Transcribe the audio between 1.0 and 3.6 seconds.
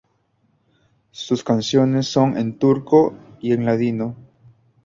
Sus canciones son en turco y